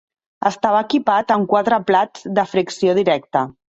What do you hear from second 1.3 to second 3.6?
amb quatre plats de fricció directa.